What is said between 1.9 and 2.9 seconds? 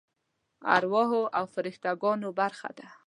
ګانو برخه ده.